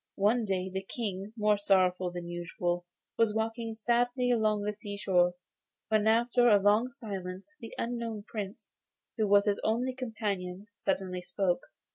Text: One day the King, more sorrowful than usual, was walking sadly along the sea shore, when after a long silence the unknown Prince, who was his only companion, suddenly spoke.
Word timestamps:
One 0.17 0.45
day 0.45 0.67
the 0.67 0.81
King, 0.81 1.31
more 1.37 1.59
sorrowful 1.59 2.09
than 2.09 2.27
usual, 2.27 2.87
was 3.19 3.35
walking 3.35 3.75
sadly 3.75 4.31
along 4.31 4.63
the 4.63 4.73
sea 4.73 4.97
shore, 4.97 5.35
when 5.89 6.07
after 6.07 6.47
a 6.49 6.59
long 6.59 6.89
silence 6.89 7.53
the 7.59 7.75
unknown 7.77 8.23
Prince, 8.23 8.71
who 9.19 9.27
was 9.27 9.45
his 9.45 9.61
only 9.63 9.93
companion, 9.93 10.65
suddenly 10.75 11.21
spoke. 11.21 11.65